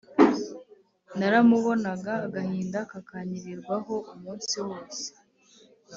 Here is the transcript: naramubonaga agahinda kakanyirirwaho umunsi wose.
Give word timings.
naramubonaga 1.19 2.13
agahinda 2.25 2.79
kakanyirirwaho 2.91 3.95
umunsi 4.13 4.55
wose. 4.67 5.05